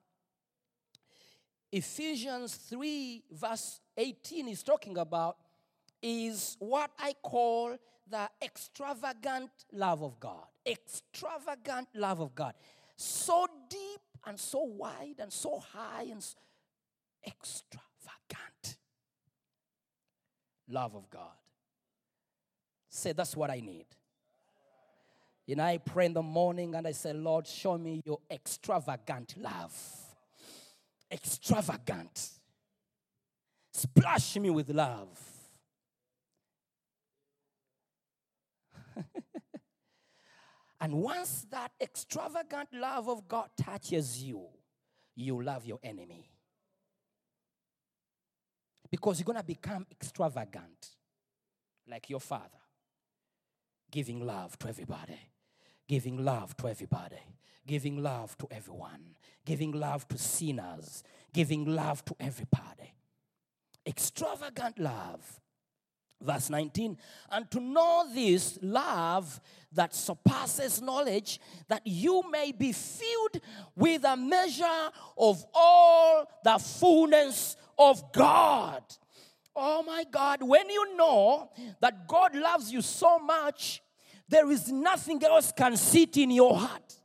[1.72, 5.38] Ephesians 3, verse 18 is talking about,
[6.02, 7.78] is what I call
[8.10, 10.44] the extravagant love of God.
[10.66, 12.54] Extravagant love of God.
[12.96, 16.36] So deep and so wide and so high and s-
[17.26, 18.76] extravagant
[20.68, 21.36] love of God.
[22.88, 23.86] Say, that's what I need.
[25.46, 29.34] You know, I pray in the morning and I say, Lord, show me your extravagant
[29.38, 29.72] love.
[31.10, 32.30] Extravagant.
[33.72, 35.08] Splash me with love.
[40.80, 44.46] And once that extravagant love of God touches you,
[45.14, 46.30] you love your enemy.
[48.90, 50.90] Because you're going to become extravagant
[51.88, 52.60] like your father
[53.90, 55.18] giving love to everybody,
[55.88, 57.18] giving love to everybody,
[57.66, 62.94] giving love to everyone, giving love to sinners, giving love to everybody.
[63.86, 65.40] Extravagant love.
[66.22, 66.98] Verse 19,
[67.30, 69.40] and to know this love
[69.72, 73.40] that surpasses knowledge, that you may be filled
[73.74, 78.82] with a measure of all the fullness of God.
[79.56, 83.82] Oh my God, when you know that God loves you so much,
[84.28, 87.00] there is nothing else can sit in your heart.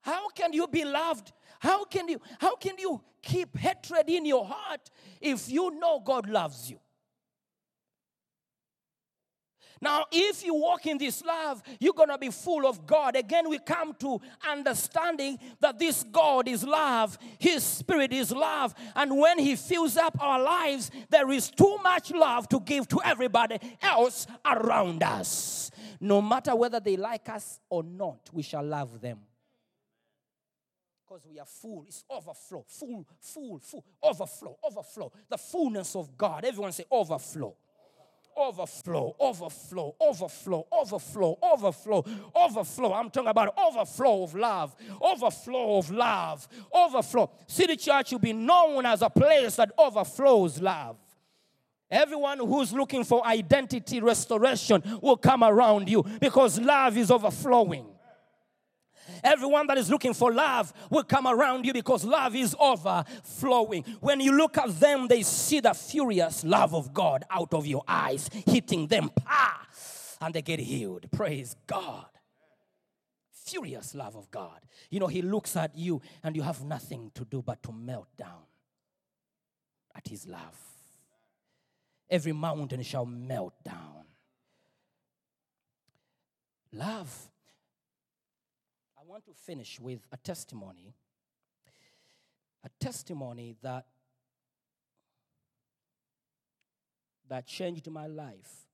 [0.00, 1.32] How can you be loved?
[1.58, 4.90] How can you how can you keep hatred in your heart
[5.20, 6.78] if you know God loves you?
[9.80, 13.16] Now, if you walk in this love, you're going to be full of God.
[13.16, 18.74] Again, we come to understanding that this God is love, His Spirit is love.
[18.96, 23.00] And when He fills up our lives, there is too much love to give to
[23.04, 25.70] everybody else around us.
[26.00, 29.18] No matter whether they like us or not, we shall love them.
[31.06, 35.10] Because we are full, it's overflow, full, full, full, overflow, overflow.
[35.28, 36.44] The fullness of God.
[36.44, 37.56] Everyone say overflow
[38.38, 42.92] overflow, overflow, overflow, overflow, overflow, overflow.
[42.94, 47.30] I'm talking about overflow of love, overflow of love, overflow.
[47.46, 50.96] City Church will be known as a place that overflows love.
[51.90, 57.86] Everyone who's looking for identity restoration will come around you because love is overflowing.
[59.24, 63.82] Everyone that is looking for love will come around you because love is overflowing.
[64.00, 67.82] When you look at them, they see the furious love of God out of your
[67.86, 69.10] eyes, hitting them.
[70.20, 71.06] And they get healed.
[71.10, 72.06] Praise God.
[73.30, 74.60] Furious love of God.
[74.90, 78.08] You know, He looks at you and you have nothing to do but to melt
[78.16, 78.42] down
[79.94, 80.58] at His love.
[82.10, 84.04] Every mountain shall melt down.
[86.72, 87.28] Love.
[89.08, 90.92] Want to finish with a testimony.
[92.62, 93.86] A testimony that
[97.26, 98.66] that changed my life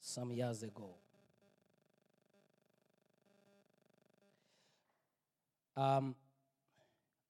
[0.00, 0.94] some years ago.
[5.76, 6.14] Um,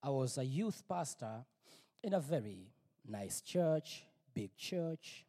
[0.01, 1.45] I was a youth pastor
[2.05, 2.69] in a very
[3.05, 5.27] nice church, big church.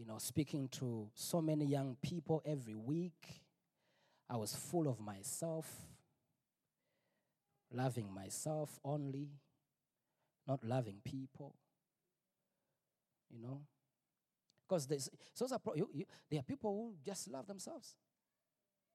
[0.00, 3.42] You know, speaking to so many young people every week.
[4.30, 5.70] I was full of myself,
[7.70, 9.28] loving myself only,
[10.48, 11.54] not loving people.
[13.30, 13.60] You know?
[14.66, 17.94] Because there's, so pro- you, you, there are people who just love themselves.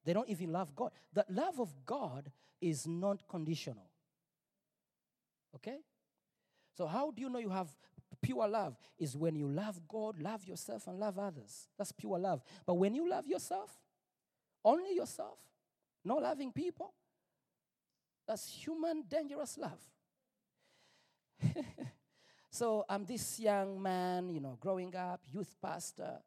[0.05, 0.91] They don't even love God.
[1.13, 3.91] The love of God is not conditional.
[5.53, 5.81] Okay?
[6.75, 7.69] So, how do you know you have
[8.21, 8.77] pure love?
[8.97, 11.69] Is when you love God, love yourself, and love others.
[11.77, 12.43] That's pure love.
[12.65, 13.71] But when you love yourself,
[14.63, 15.37] only yourself,
[16.03, 16.93] no loving people,
[18.27, 19.79] that's human, dangerous love.
[22.49, 26.19] so, I'm this young man, you know, growing up, youth pastor.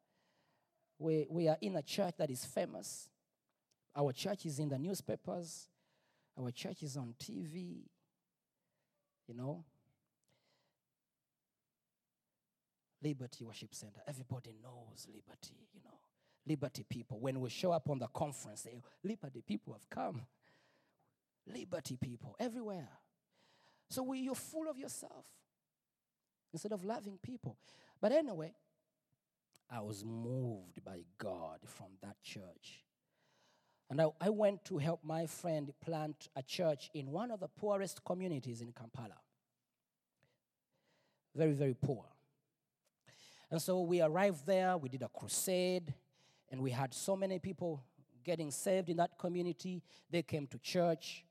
[0.97, 3.07] We, we are in a church that is famous.
[3.95, 5.67] Our church is in the newspapers.
[6.37, 7.83] Our church is on TV.
[9.27, 9.63] You know?
[13.01, 14.01] Liberty Worship Center.
[14.07, 15.97] Everybody knows Liberty, you know.
[16.47, 17.19] Liberty people.
[17.19, 20.21] When we show up on the conference, they, Liberty people have come.
[21.47, 22.89] Liberty people everywhere.
[23.89, 25.25] So we, you're full of yourself
[26.51, 27.57] instead of loving people.
[28.01, 28.53] But anyway,
[29.69, 32.83] I was moved by God from that church.
[33.89, 37.47] And I, I went to help my friend plant a church in one of the
[37.47, 39.17] poorest communities in Kampala.
[41.35, 42.05] Very, very poor.
[43.51, 45.93] And so we arrived there, we did a crusade,
[46.51, 47.83] and we had so many people
[48.23, 49.81] getting saved in that community.
[50.09, 51.25] They came to church.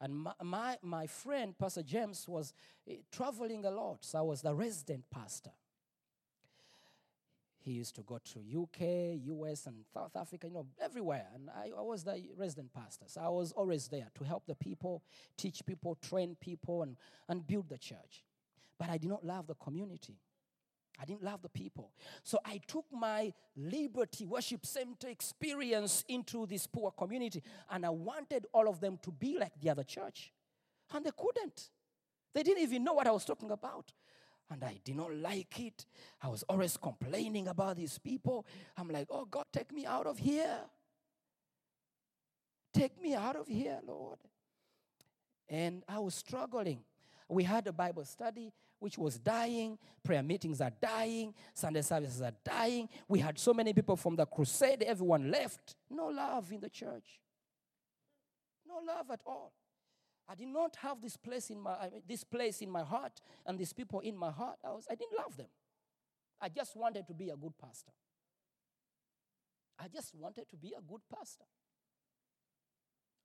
[0.00, 2.52] And my, my, my friend, Pastor James, was
[2.88, 5.52] eh, traveling a lot, so I was the resident pastor.
[7.60, 11.26] He used to go to UK, US, and South Africa, you know, everywhere.
[11.32, 13.04] And I, I was the resident pastor.
[13.06, 15.04] So I was always there to help the people,
[15.36, 16.96] teach people, train people, and,
[17.28, 18.24] and build the church.
[18.78, 20.18] But I did not love the community.
[21.00, 21.90] I didn't love the people.
[22.22, 28.46] So I took my Liberty Worship Center experience into this poor community, and I wanted
[28.52, 30.32] all of them to be like the other church.
[30.94, 31.70] And they couldn't.
[32.34, 33.92] They didn't even know what I was talking about.
[34.50, 35.86] And I did not like it.
[36.20, 38.46] I was always complaining about these people.
[38.76, 40.58] I'm like, oh God, take me out of here.
[42.74, 44.18] Take me out of here, Lord.
[45.48, 46.80] And I was struggling.
[47.32, 49.78] We had a Bible study which was dying.
[50.02, 51.34] Prayer meetings are dying.
[51.54, 52.88] Sunday services are dying.
[53.08, 54.82] We had so many people from the crusade.
[54.82, 55.76] Everyone left.
[55.90, 57.20] No love in the church.
[58.66, 59.52] No love at all.
[60.28, 63.20] I did not have this place in my I mean, this place in my heart
[63.46, 64.58] and these people in my heart.
[64.64, 65.48] I was I didn't love them.
[66.40, 67.92] I just wanted to be a good pastor.
[69.78, 71.44] I just wanted to be a good pastor.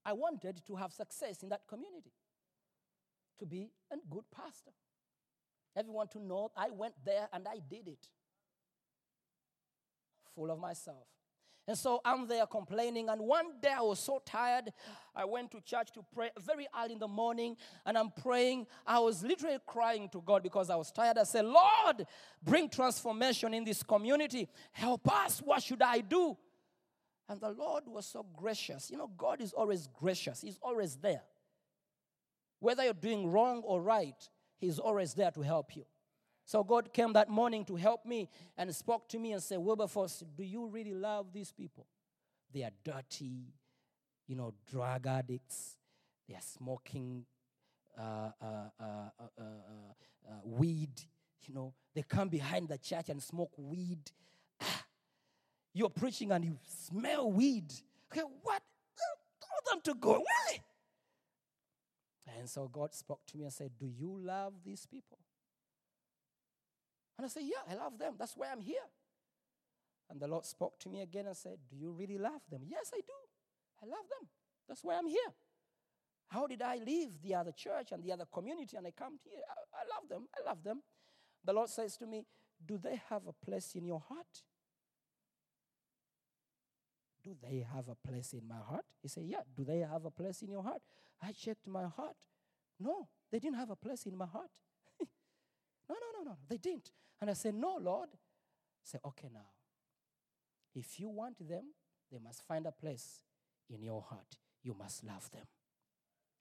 [0.06, 2.14] I wanted to have success in that community.
[3.40, 4.72] To be a good pastor.
[5.76, 8.08] Everyone to know I went there and I did it.
[10.36, 11.06] Full of myself.
[11.68, 13.10] And so I'm there complaining.
[13.10, 14.72] And one day I was so tired.
[15.14, 17.58] I went to church to pray very early in the morning.
[17.86, 18.68] And I'm praying.
[18.86, 21.18] I was literally crying to God because I was tired.
[21.18, 22.08] I said, Lord,
[22.42, 24.48] bring transformation in this community.
[24.72, 25.40] Help us.
[25.40, 26.38] What should I do?
[27.30, 28.90] And the Lord was so gracious.
[28.90, 31.22] You know, God is always gracious, He's always there.
[32.60, 34.30] Whether you're doing wrong or right,
[34.60, 35.86] He's always there to help you.
[36.46, 40.24] So God came that morning to help me and spoke to me and said, Wilberforce,
[40.36, 41.86] do you really love these people?
[42.54, 43.54] They are dirty,
[44.28, 45.78] you know, drug addicts.
[46.28, 47.26] They are smoking
[48.00, 48.46] uh, uh,
[48.80, 49.44] uh, uh, uh,
[50.30, 51.02] uh, weed.
[51.48, 54.10] You know, they come behind the church and smoke weed.
[54.62, 54.86] Ah,
[55.74, 57.74] you're preaching and you smell weed.
[58.12, 58.62] Okay, what?
[59.42, 60.64] Tell them to go away.
[62.36, 65.18] And so God spoke to me and said, Do you love these people?
[67.18, 68.16] And I said, Yeah, I love them.
[68.18, 68.88] That's why I'm here.
[70.10, 72.62] And the Lord spoke to me again and said, Do you really love them?
[72.68, 73.14] Yes, I do.
[73.82, 74.28] I love them.
[74.68, 75.34] That's why I'm here.
[76.30, 79.40] How did I leave the other church and the other community and I come here?
[79.50, 80.28] I, I love them.
[80.36, 80.82] I love them.
[81.46, 82.26] The Lord says to me,
[82.66, 84.44] Do they have a place in your heart?
[87.24, 88.86] Do they have a place in my heart?
[89.02, 89.42] He said, Yeah.
[89.56, 90.82] Do they have a place in your heart?
[91.22, 92.18] I checked my heart.
[92.80, 94.52] No, they didn't have a place in my heart.
[95.00, 96.92] no, no, no, no, they didn't.
[97.20, 98.10] And I said, No, Lord.
[98.14, 99.50] I said, Okay, now.
[100.76, 101.64] If you want them,
[102.12, 103.22] they must find a place
[103.70, 104.38] in your heart.
[104.64, 105.46] You must love them.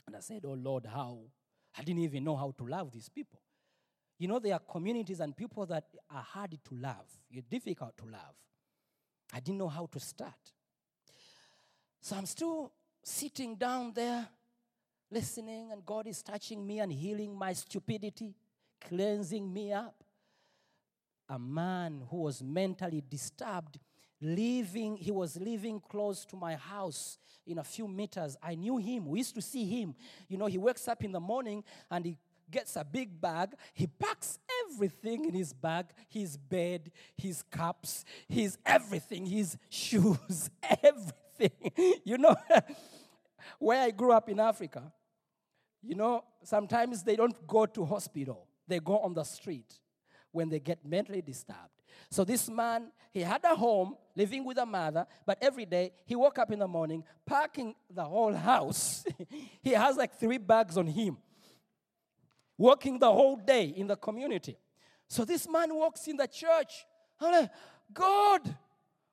[0.07, 1.19] And I said, Oh Lord, how?
[1.79, 3.41] I didn't even know how to love these people.
[4.19, 8.05] You know, there are communities and people that are hard to love, you're difficult to
[8.05, 8.35] love.
[9.33, 10.53] I didn't know how to start.
[12.01, 12.73] So I'm still
[13.03, 14.27] sitting down there,
[15.11, 18.35] listening, and God is touching me and healing my stupidity,
[18.81, 20.03] cleansing me up.
[21.29, 23.79] A man who was mentally disturbed,
[24.21, 28.37] living, he was living close to my house in a few meters.
[28.43, 29.07] I knew him.
[29.07, 29.95] We used to see him.
[30.29, 32.19] You know, he wakes up in the morning and he
[32.51, 33.55] gets a big bag.
[33.75, 34.39] He packs
[34.69, 40.51] everything in his bag his bed, his cups, his everything, his shoes,
[40.83, 41.73] everything.
[42.05, 42.37] You know,
[43.59, 44.93] where I grew up in Africa,
[45.83, 48.47] you know, sometimes they don't go to hospital.
[48.67, 49.75] They go on the street
[50.33, 51.77] when they get mentally disturbed.
[52.11, 56.15] So this man, he had a home, living with a mother, but every day he
[56.15, 59.05] woke up in the morning, packing the whole house.
[59.63, 61.17] he has like three bags on him,
[62.59, 64.57] working the whole day in the community.
[65.09, 66.85] So this man walks in the church.
[67.21, 67.51] I'm like,
[67.93, 68.55] God,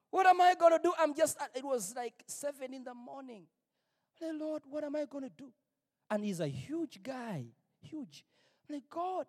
[0.09, 0.93] what am I going to do?
[0.97, 3.43] I'm just, it was like seven in the morning.
[4.21, 5.51] Like, Lord, what am I going to do?
[6.09, 7.45] And he's a huge guy,
[7.81, 8.23] huge.
[8.69, 9.25] I'm like, God,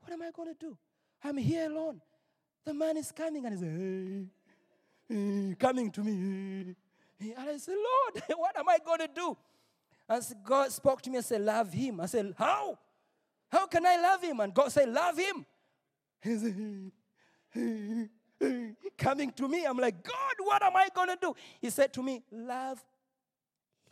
[0.00, 0.76] what am I going to do?
[1.22, 2.00] I'm here alone.
[2.64, 4.26] The man is coming and he's like, hey,
[5.08, 6.74] hey, coming to me.
[7.20, 9.36] And I said, Lord, what am I going to do?
[10.08, 12.00] And God spoke to me and said, Love him.
[12.00, 12.78] I said, How?
[13.50, 14.40] How can I love him?
[14.40, 15.46] And God said, Love him.
[16.20, 18.10] He said,
[18.98, 19.64] coming to me.
[19.64, 21.34] I'm like, God, what am I going to do?
[21.60, 22.82] He said to me, Love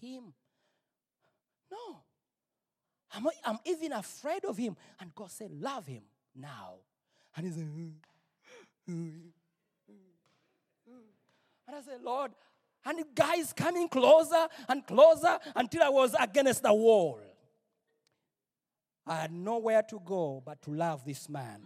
[0.03, 0.35] him.
[1.71, 2.03] No.
[3.15, 4.77] I'm, I'm even afraid of him.
[5.01, 6.03] And God said, Love him
[6.35, 6.75] now.
[7.37, 7.69] And he said,
[11.73, 12.33] and I said, Lord,
[12.85, 17.21] and the guy is coming closer and closer until I was against the wall.
[19.07, 21.63] I had nowhere to go but to love this man.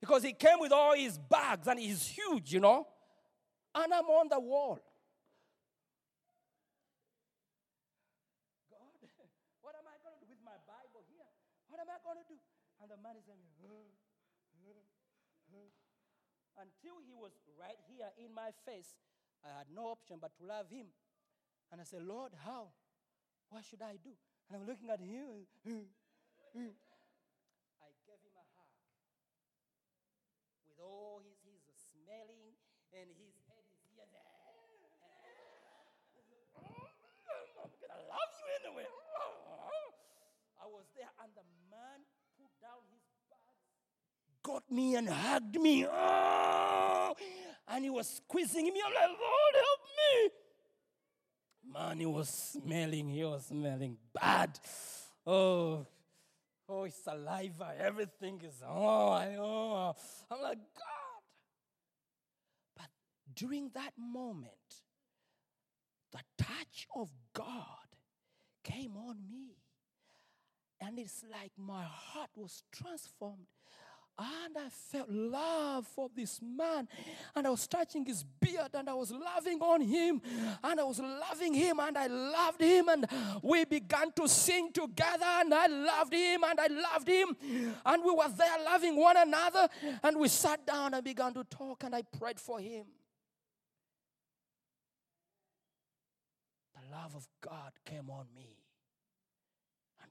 [0.00, 2.86] Because he came with all his bags and he's huge, you know.
[3.74, 4.80] And I'm on the wall.
[8.70, 8.80] God,
[9.62, 11.30] what am I going to do with my Bible here?
[11.68, 12.38] What am I going to do?
[12.82, 13.42] And the man is saying,
[16.54, 18.94] until he was right here in my face,
[19.42, 20.86] I had no option but to love him.
[21.72, 22.70] And I said, Lord, how?
[23.50, 24.14] What should I do?
[24.46, 25.48] And I'm looking at him.
[25.66, 25.82] I
[28.06, 28.70] gave him a hug.
[30.68, 31.58] With all his, his
[31.90, 32.54] smelling
[32.94, 34.06] and head is here.
[37.58, 38.86] I'm gonna love you anyway.
[40.62, 41.42] I was there, and the
[41.72, 42.06] man
[42.38, 43.72] put down his bags,
[44.42, 45.86] got me and hugged me.
[45.86, 47.14] Oh,
[47.68, 48.82] and he was squeezing me.
[48.84, 50.30] I'm like, Lord, help me.
[51.72, 54.58] Man, he was smelling, he was smelling bad.
[55.26, 55.86] Oh,
[56.68, 59.94] oh, saliva, everything is, oh, I, oh.
[60.30, 61.22] I'm like, God.
[62.76, 62.88] But
[63.34, 64.52] during that moment,
[66.12, 67.46] the touch of God
[68.64, 69.56] came on me.
[70.80, 73.46] And it's like my heart was transformed.
[74.18, 76.86] And I felt love for this man.
[77.34, 80.20] And I was touching his beard and I was loving on him.
[80.62, 82.88] And I was loving him and I loved him.
[82.88, 83.06] And
[83.42, 85.24] we began to sing together.
[85.24, 87.36] And I loved him and I loved him.
[87.86, 89.68] And we were there loving one another.
[90.02, 91.84] And we sat down and began to talk.
[91.84, 92.84] And I prayed for him.
[96.74, 98.61] The love of God came on me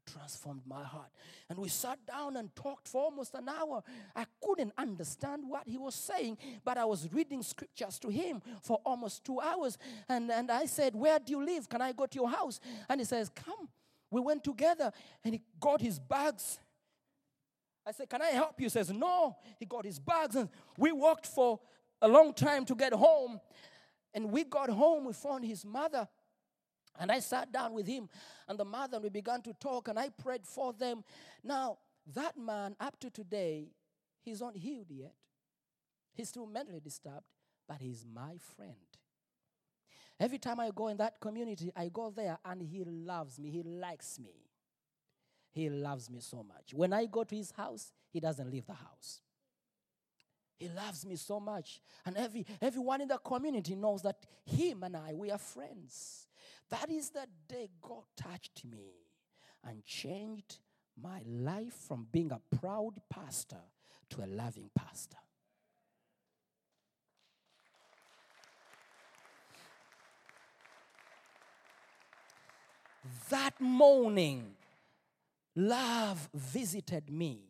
[0.06, 1.10] transformed my heart.
[1.49, 3.84] And we sat down and talked for almost an hour.
[4.16, 8.80] I couldn't understand what he was saying, but I was reading scriptures to him for
[8.86, 9.78] almost two hours.
[10.08, 11.70] And, and I said, Where do you live?
[11.70, 12.60] Can I go to your house?
[12.89, 13.70] And he says, Come.
[14.10, 14.91] We went together
[15.24, 16.60] and he got his bags.
[17.86, 18.66] I said, Can I help you?
[18.66, 19.38] He says, No.
[19.60, 21.60] He got his bags and we walked for
[22.02, 23.39] a long time to get home.
[24.14, 26.08] And we got home, we found his mother.
[27.00, 28.10] And I sat down with him
[28.48, 31.04] and the mother, and we began to talk, and I prayed for them.
[31.44, 31.78] Now,
[32.14, 33.70] that man, up to today,
[34.22, 35.14] he's not healed yet.
[36.14, 37.26] He's still mentally disturbed,
[37.68, 38.76] but he's my friend.
[40.20, 43.64] Every time I go in that community, I go there and he loves me, he
[43.64, 44.36] likes me.
[45.52, 46.74] He loves me so much.
[46.74, 49.22] When I go to his house, he doesn't leave the house.
[50.58, 51.82] He loves me so much.
[52.06, 56.28] And every, everyone in the community knows that him and I, we are friends.
[56.72, 58.93] That is the day God touched me
[59.63, 60.59] and changed
[60.99, 63.61] my life from being a proud pastor
[64.11, 65.17] to a loving pastor.
[73.30, 74.53] That morning,
[75.55, 77.41] love visited me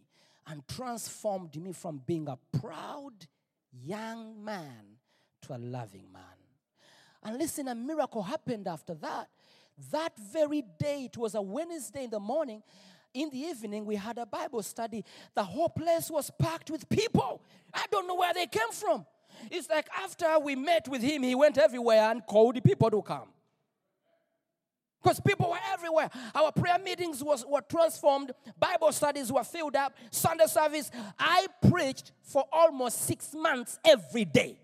[0.48, 3.28] and transformed me from being a proud
[3.72, 4.98] young man
[5.44, 6.24] to a loving man.
[7.24, 9.30] And listen, a miracle happened after that.
[9.92, 12.62] That very day, it was a Wednesday in the morning.
[13.14, 15.04] In the evening, we had a Bible study.
[15.36, 17.42] The whole place was packed with people.
[17.74, 19.06] I don't know where they came from.
[19.50, 23.02] It's like after we met with him, he went everywhere and called the people to
[23.02, 23.28] come.
[25.02, 26.12] Because people were everywhere.
[26.36, 28.32] Our prayer meetings was, were transformed.
[28.60, 29.94] Bible studies were filled up.
[30.12, 30.92] Sunday service.
[31.18, 34.60] I preached for almost six months every day.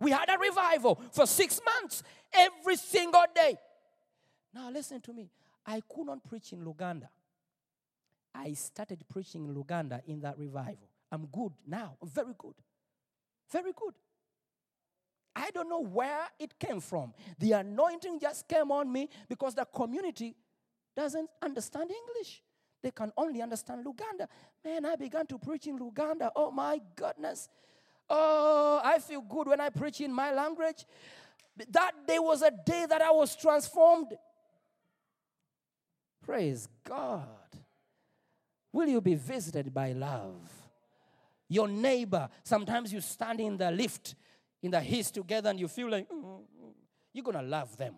[0.00, 3.56] We had a revival for six months every single day.
[4.52, 5.30] Now, listen to me.
[5.66, 7.08] I could not preach in Luganda.
[8.34, 10.88] I started preaching in Luganda in that revival.
[11.12, 11.96] I'm good now.
[12.02, 12.54] Very good.
[13.50, 13.94] Very good.
[15.34, 17.12] I don't know where it came from.
[17.38, 20.34] The anointing just came on me because the community
[20.96, 22.42] doesn't understand English.
[22.82, 24.26] They can only understand Luganda.
[24.64, 26.30] Man, I began to preach in Luganda.
[26.34, 27.48] Oh my goodness.
[28.10, 30.84] Oh, I feel good when I preach in my language.
[31.70, 34.08] That day was a day that I was transformed.
[36.24, 37.26] Praise God.
[38.72, 40.50] Will you be visited by love?
[41.48, 44.14] Your neighbor, sometimes you stand in the lift
[44.62, 46.72] in the heat together and you feel like, "Mm, mm, mm."
[47.12, 47.96] you're gonna love them.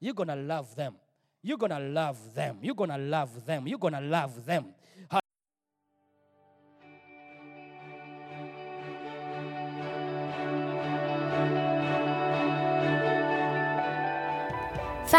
[0.00, 0.96] You're gonna love them.
[1.42, 2.58] You're gonna love them.
[2.60, 3.66] You're gonna love them.
[3.66, 4.74] You're gonna love them.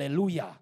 [0.00, 0.56] Hallelujah.